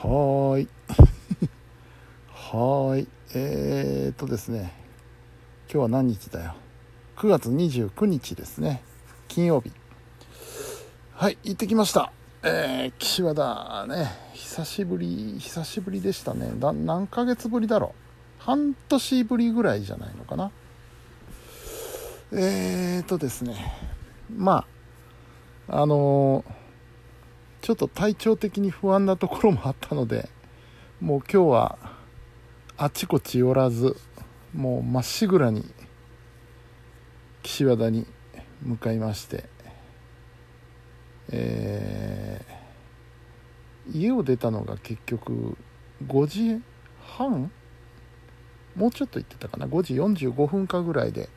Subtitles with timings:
[0.00, 0.68] はーい。
[2.30, 3.08] はーい。
[3.34, 4.72] えー、っとですね。
[5.68, 6.54] 今日は何日だよ
[7.16, 8.80] ？9月29日ですね。
[9.26, 9.72] 金曜日。
[11.14, 12.12] はい行ってきました。
[12.44, 14.06] えー、岸和田ね。
[14.34, 16.52] 久しぶり久しぶりでしたね。
[16.54, 18.42] だ何ヶ月ぶりだろう？
[18.44, 20.52] 半年ぶりぐらいじゃないのかな？
[22.30, 23.56] えーとですね。
[24.32, 24.64] ま
[25.68, 26.57] ああのー
[27.68, 30.30] ちょっと体調的に不安なところもあったので
[31.02, 31.78] もう今日は
[32.78, 33.94] あちこち寄らず
[34.54, 35.70] もうまっしぐらに
[37.42, 38.06] 岸和田に
[38.62, 39.50] 向かいまして
[41.28, 45.58] えー、家を出たのが結局
[46.06, 46.62] 5時
[47.02, 47.52] 半？
[48.76, 51.28] もうちょっと行ってたかな？5時45分かぐらいで、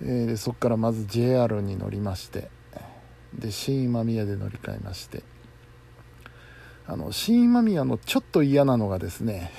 [0.00, 2.48] えー、そこからまず JR に乗りまして
[3.34, 5.22] で新今宮で乗り換えまして。
[6.90, 9.52] あの新今宮のちょっと嫌なのがですね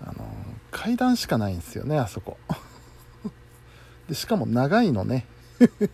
[0.00, 0.26] あの
[0.70, 2.38] 階段しかないんですよねあそこ。
[4.08, 5.26] でしかも長いのね。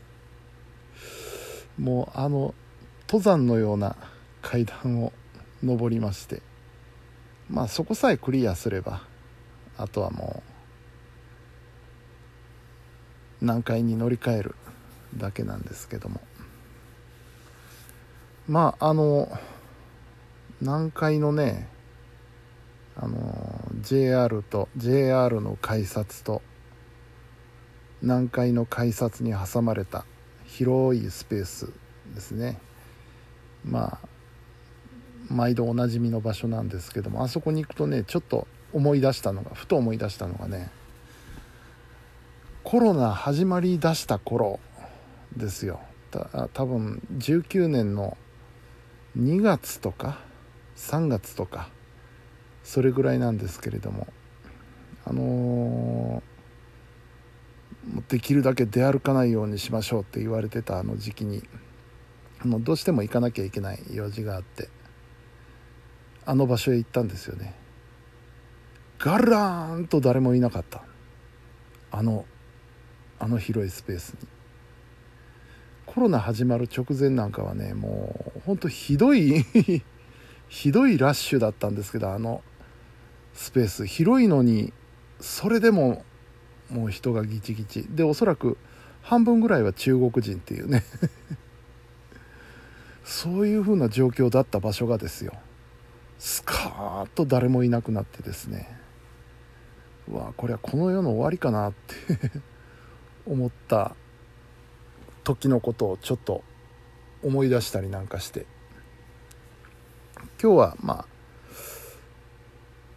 [1.77, 2.55] もうあの
[3.09, 3.97] 登山のような
[4.43, 5.13] 階段を
[5.63, 6.41] 登りまして。
[7.51, 9.03] まあそこさえクリアすれば
[9.77, 10.45] あとはも
[13.43, 14.55] う何階に乗り換える。
[15.17, 16.21] だけなんですけども。
[18.49, 19.29] まああの
[20.61, 21.69] 南海のね
[22.97, 26.43] あの JR と JR の改札と
[28.03, 30.05] 南海の改札に挟まれた
[30.47, 31.73] 広いスペース
[32.15, 32.59] ですね。
[33.65, 34.09] まあ
[35.29, 40.71] 毎度おなじみの場所なんですけどもあそこに行くとねちょっと思い出したのがふと思い出したのがね
[42.65, 44.59] コロナ始まりだした頃
[45.37, 45.81] ですよ。
[46.11, 48.17] た多分19年の
[49.17, 50.19] 2月とか
[50.77, 51.69] 3月とか
[52.65, 54.09] それぐらいなんですけれども
[55.05, 61.43] あのー、できるだけ出歩かないようにしましょうって言われてたあの時期に。
[62.43, 64.69] あのどうしても行かなきゃいけない用事があって
[66.25, 67.55] あの場所へ行ったんですよね。
[68.99, 70.83] ガラーンと誰もいなかった。
[71.91, 72.25] あの
[73.19, 74.40] あの広いスペースに。
[75.93, 79.45] コロナ始まる直前なんかはねもうほんとひどい
[80.47, 82.45] ひどいラッシュだったんですけどあの
[83.35, 83.87] スペース。
[83.87, 84.73] 広いのに
[85.19, 86.05] それでも
[86.71, 87.89] もう人がギチギチ。
[87.91, 88.57] でおそらく
[89.03, 90.85] 半分ぐらいは中国人っていうね。
[93.03, 95.33] そういう風な状況だった場所がですよ。
[96.21, 98.79] スカーッと誰もいなくなってですね。
[100.07, 102.31] うわこれはこの世の終わりかなって
[103.27, 103.97] 思った
[105.31, 106.43] 時のことをちょっと
[107.23, 108.47] 思い出したりなんかして。
[110.43, 111.07] 今日はまあ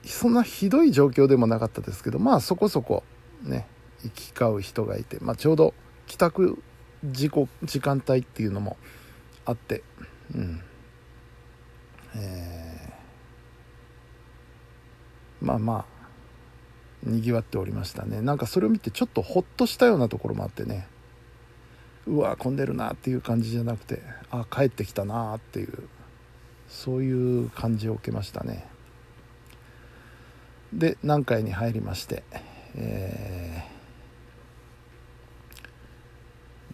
[0.05, 3.03] そんなひどい状況でもなかったですけどまあそこそこ
[3.44, 3.67] ね
[4.03, 5.73] 行き交う人がいて、まあ、ちょうど
[6.07, 6.61] 帰宅
[7.05, 7.29] 時
[7.63, 8.77] 時間帯っていうのも
[9.45, 9.83] あって
[10.33, 10.61] うん。
[12.15, 18.21] えー、まあまあにぎわっておりましたね。
[18.21, 20.88] なんかそれを見てちょっとホッとしたようなところもあってね。
[22.05, 25.89] うわ混んでるなっていう感じじゃなくてあ帰ってきたなっていう
[26.67, 28.65] そういう感じを受けましたね。
[30.73, 32.23] で南海に入りまして、
[32.75, 33.63] え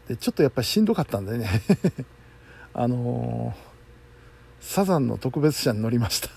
[0.05, 1.49] ー、でちょっとやっぱりしんどかったんでね。
[2.73, 6.29] あのー、サザンの特別車に乗りました。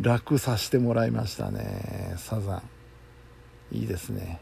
[0.00, 3.76] 楽させてもらいましたねサザン。
[3.76, 4.40] いいですね。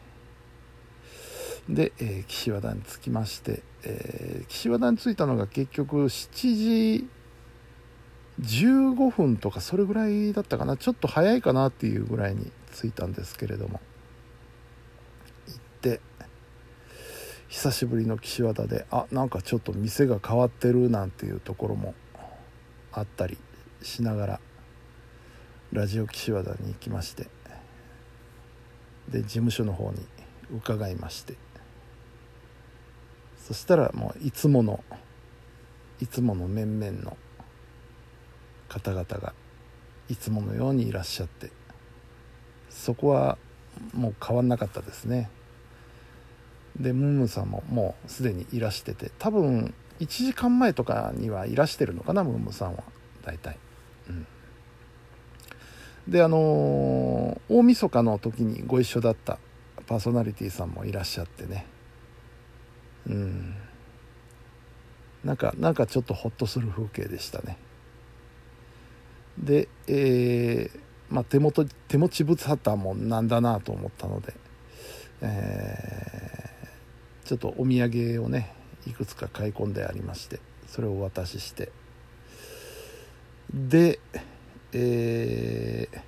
[1.71, 7.09] で、えー、岸和田に着きまして、えー、岸和田に着いたのが結局7時
[8.41, 13.79] 15分とかそれぐらいだったかなちょっと早いかなっていうぐらいに着いたんですけれども。
[15.47, 16.01] 行って
[17.47, 21.93] 久しぶりの岸和田であなんかちょっと店が変わってるなんていうところも
[22.93, 23.37] あったり
[23.81, 24.39] しながら
[25.73, 27.27] ラジオ岸和田に行きまして
[29.09, 30.05] で事務所の方に
[30.55, 31.50] 伺いまして。
[33.51, 34.81] そしたらもういつもの
[35.99, 37.17] いつもの面々の
[38.69, 39.33] 方々が
[40.07, 41.51] いつものようにいらっしゃって
[42.69, 43.37] そこは
[43.93, 45.29] もう変わんなかったですね。
[46.79, 52.85] でムームーさんももうすでにいらしてて多分1時間前とかにはいらしてるのかなムームーさんは
[53.21, 53.57] 大体。
[54.07, 54.27] うん。
[56.07, 59.39] であのー、大晦日の時にご一緒だった
[59.87, 61.65] パーソナリティーさんもいらっしゃってね。
[63.07, 63.55] うん。
[65.23, 67.57] なんかなんかちょっとホッとする風景でしたね。
[69.37, 74.33] で、えーまあ、手元手持ち物旗もなんだなと思ったので、
[75.21, 78.53] えー、ちょっとお土産をね
[78.87, 81.71] いくつか買い込んでありましてそれをお渡しして。
[83.53, 83.99] で
[84.73, 86.01] えー、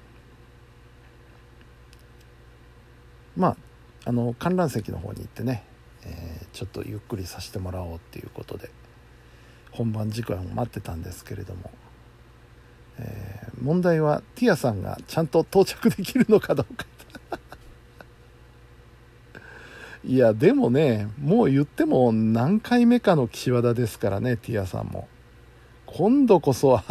[3.36, 3.58] まあ
[4.06, 5.64] あの観覧席の方に行ってね、
[6.06, 8.70] えー、ちょっとゆっくりさせてもらおうっていうことで
[9.72, 11.72] 本番時間を待ってたんですけれども、
[13.00, 16.86] えー、問題はティアさんがちゃんと到着できるのかどうか。
[20.06, 25.08] いやでもねもう言っても何回目かの岸和田ですからねティアさんも。
[25.86, 26.84] 今度こそは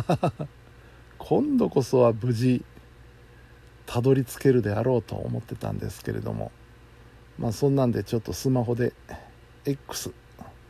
[1.19, 2.65] 今度こそは無事
[3.85, 6.51] たどり着けるであろうと思ってたんですけれども。
[7.39, 8.93] まあそんなんでちょっとスマホで
[9.65, 10.13] X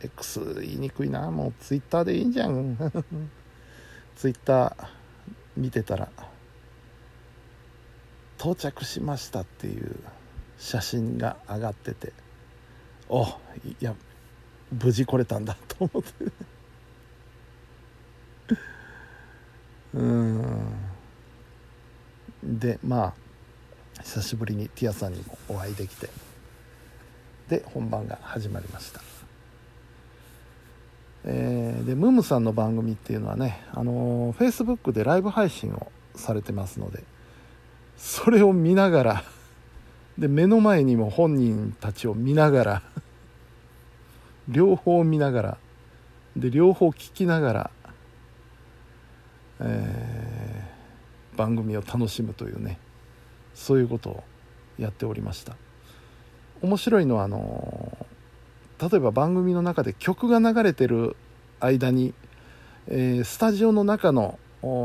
[0.01, 1.31] X 言いにくいな。
[1.31, 2.77] もうツイッターでいいんじゃん。
[4.15, 4.87] ツイッター
[5.55, 6.09] 見てたら
[8.39, 9.95] 到着しましたっていう
[10.57, 12.11] 写真が上がってて
[13.09, 13.25] お
[13.65, 13.95] いや
[14.71, 16.13] 無事来れたんだと思って。
[19.93, 20.73] うん。
[22.43, 23.13] でま
[23.97, 26.09] あ久しぶりにティアさんにもお会いできて。
[27.49, 29.13] で本番が始まりました。
[31.25, 37.03] えー、でムームさんの番組っていうのはねあのフェイスブックでライブ配信をされてますので
[37.97, 39.23] それを見ながら
[40.17, 42.81] で目の前にも本人たちを見ながら
[44.49, 45.57] 両方見ながら
[46.35, 47.71] で両方聞きながら、
[49.61, 52.79] えー、番組を楽しむというね
[53.53, 54.23] そういうことを
[54.77, 55.55] やっておりました。
[56.63, 58.07] 面白いのはあの
[58.81, 61.17] 例えば番組の中で曲が流れてる
[61.59, 62.13] 間に、
[62.87, 64.39] えー、スタジオの中の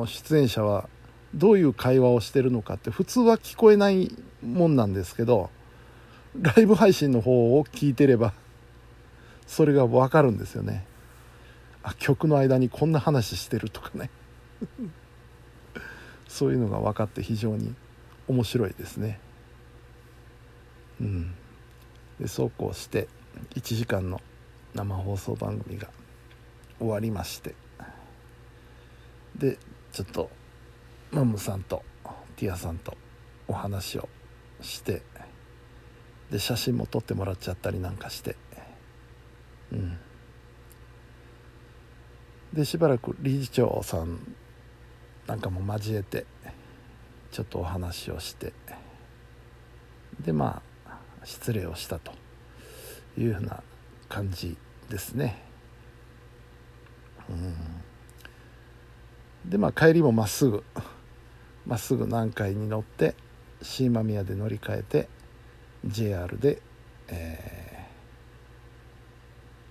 [0.06, 0.88] 出演者は
[1.34, 5.50] どういう会話をしてるのかって普通は聞こえないもんなんですけど
[6.40, 8.32] ライブ配信の方を聞いてれば
[9.46, 10.84] それが分かるんですよね。
[11.82, 14.10] あ曲の間にこんな話してるとかね。
[16.28, 17.74] そういうのが分かって非常に
[18.26, 19.20] 面白いですね。
[21.00, 21.34] うん。
[22.20, 23.08] でそうこうして
[23.54, 24.20] 1時間の
[24.74, 25.88] 生放送番組が
[26.78, 27.54] 終わりまして。
[29.36, 29.58] で
[29.92, 30.30] ちょっと
[31.12, 31.82] マムさんと
[32.36, 32.96] ティアさんと
[33.46, 34.08] お話を
[34.60, 35.02] して。
[36.30, 38.36] で写真も撮ってもらっちゃったりなんかして。
[39.72, 39.98] うん。
[42.52, 44.18] でしばらく理事長さん
[45.26, 46.26] なんかも交えて
[47.30, 48.52] ちょっとお話をして。
[50.20, 50.67] でまあ
[51.24, 52.12] 失礼をしたと
[53.16, 53.62] いうふうな
[54.08, 54.56] 感じ
[54.88, 55.42] ですね。
[57.28, 57.54] うん、
[59.50, 60.64] でまあ帰りもまっすぐ
[61.66, 63.14] まっすぐ南海に乗って
[63.60, 65.08] 新間宮で乗り換えて
[65.84, 66.62] JR で、
[67.08, 67.86] え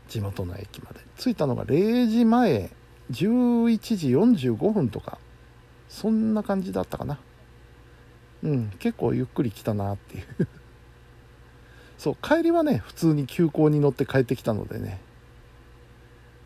[0.07, 0.99] ー、地元の駅まで。
[1.17, 2.69] 着いたのが0時前
[3.11, 5.17] 11時45分とか
[5.89, 7.19] そんな感じだったかな。
[8.43, 10.47] うん結構ゆっくり来たなっていう。
[11.97, 14.99] そう帰りはね普通に急行に乗って帰ってきたのでね。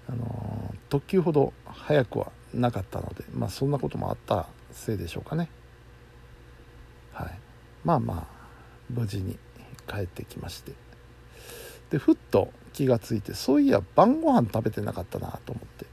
[0.09, 5.49] あの特急ほど早くはなかったのでまあそんなこともあったせいでしょうかね。
[7.13, 7.39] はい。
[7.83, 8.27] まあまあ
[8.89, 9.37] 無事に
[9.87, 10.73] 帰ってきまして。
[11.91, 15.85] でふっと気がついてそういや晩ご飯食べてなかったなと思って。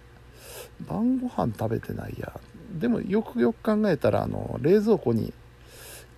[0.88, 2.40] 晩ご飯食べてないや。
[2.78, 5.32] でもよくよく考えたらあの冷蔵庫に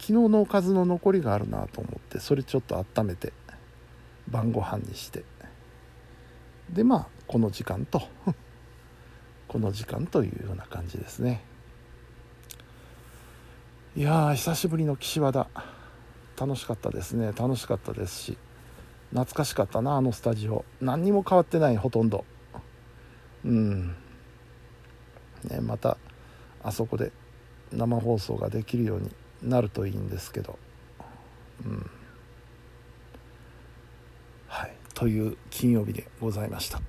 [0.00, 3.35] 昨日のおかずの残りがあるなと思ってそれちょっと温めて
[4.28, 5.25] 晩ご飯にして。
[6.71, 8.02] でまあこの時間と
[9.49, 11.45] この時間というような感じですね。
[13.97, 15.49] いや久しぶりの岸和田。
[16.38, 17.33] 楽しかったですね。
[17.33, 18.38] 楽しかったですし
[19.11, 20.64] 懐かしかったなあのスタジオ。
[20.80, 22.25] 何にも変わってないほとんど。
[23.45, 23.88] うん。
[25.45, 25.99] ねまた
[26.62, 27.12] あそこで
[27.73, 29.11] 生放送ができるように
[29.42, 30.59] なるといいんですけど。
[31.64, 31.90] うん。
[34.49, 34.75] はい。
[34.94, 36.80] という金曜日でございました。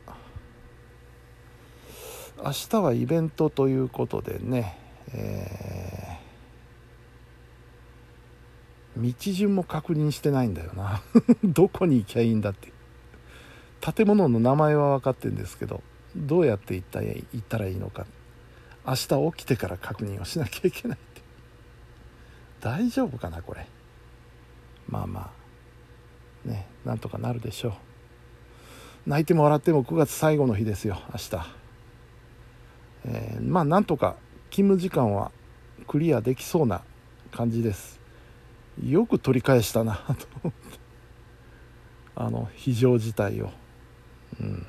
[2.43, 4.77] 明日はイベントということでね、
[5.13, 11.03] えー、道順も確認してないんだよな。
[11.43, 12.71] どこに行きゃいいんだって。
[13.93, 15.81] 建物の名前は分かってるんですけど
[16.15, 18.05] どうやって行った行ったらいいのか。
[18.85, 20.97] 明日起きてから確認をしなきゃいけない。
[22.61, 23.67] 大丈夫かなこれ。
[24.87, 25.31] まあま
[26.45, 26.47] あ。
[26.47, 27.73] ねなんとかなるでしょう。
[29.05, 31.47] 泣いても笑っても9月最後の日ですよ明日、
[33.05, 34.15] えー、まあなんとか
[34.51, 35.31] 勤務時間は
[35.87, 36.83] クリアできそうな
[37.31, 37.99] 感じです。
[38.83, 39.95] よく取り返したな
[40.41, 40.51] と
[42.15, 43.49] あの非常事態を。
[44.39, 44.67] うん。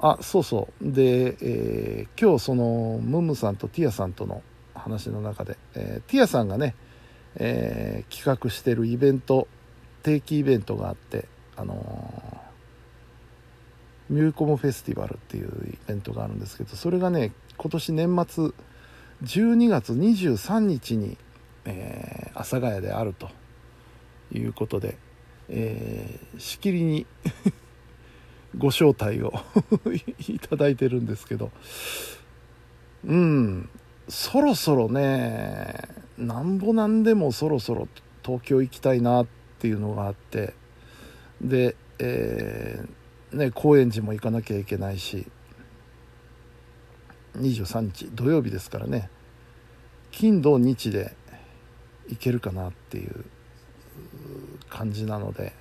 [0.00, 0.92] あそうそう。
[0.92, 4.42] で、えー、今日そのムムさんとティアさんとの
[4.84, 6.74] 話の中で、えー、ティアさんがね、
[7.36, 9.48] えー、企画してるイベント
[10.02, 11.26] 定期イベントがあって
[11.56, 12.42] あの
[14.10, 18.50] ミューコムフェスティバルっていうイベントがあるんですけどそれがね今年年末
[19.22, 21.16] 12月23日に、
[21.64, 23.30] えー、阿佐ヶ谷であると
[24.32, 24.98] いうことで、
[25.48, 27.06] えー、しきりに
[28.58, 29.32] ご招待を
[30.28, 31.50] いただいてるんですけど。
[33.06, 33.68] うん。
[34.08, 35.74] そろそろね
[36.18, 37.88] なんぼなんでもそろそろ
[38.24, 39.26] 東京行きたいなっ
[39.58, 40.54] ていうのがあって
[41.40, 45.26] で、えー、ね、高円寺も行かなきゃいけないし
[47.36, 49.10] 23日土曜日ですからね
[50.12, 51.16] 金土日で
[52.08, 53.24] 行けるかなっていう
[54.68, 55.52] 感じなので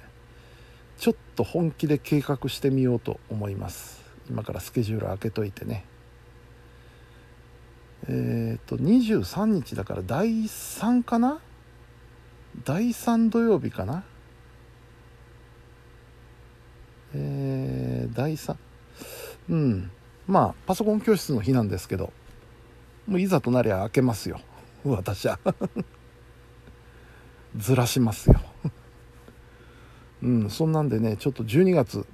[0.97, 4.01] ちょっと本気で計画してみようと思います。
[4.29, 5.83] 今からスケジュール開けといてね。
[8.07, 11.39] えっ、と23日だから第3かな？
[12.65, 14.03] 第3土曜日かな？
[17.15, 18.55] えー、第3
[19.49, 19.91] うん。
[20.27, 22.13] まあパソコン教室の日なんですけど
[23.07, 24.39] もういざとなりゃ開けますよ。
[24.83, 25.39] 私は。
[27.57, 28.41] ずらしますよ。
[30.23, 32.05] うんそんなんでねちょっと12月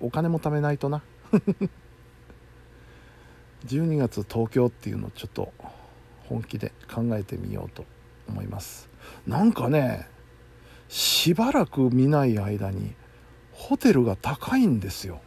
[0.00, 1.02] お金も貯めないとな。
[3.66, 5.52] 12月東京っていうのをちょっと
[6.28, 7.84] 本気で考えてみようと
[8.28, 8.88] 思います。
[9.26, 10.08] なんかね
[10.88, 12.94] しばらく見ない間に
[13.52, 15.20] ホテルが高いんですよ。